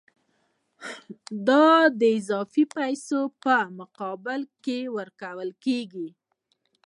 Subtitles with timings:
[1.47, 1.67] دا
[1.99, 6.09] د اضافي پیسو په مقابل کې ورکول کېږي